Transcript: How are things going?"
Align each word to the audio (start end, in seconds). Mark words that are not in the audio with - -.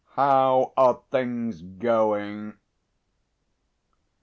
How 0.15 0.73
are 0.77 0.99
things 1.11 1.61
going?" 1.61 2.57